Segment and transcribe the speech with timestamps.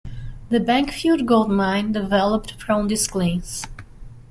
[0.49, 3.67] The Bankfield Gold Mine developed from these claims.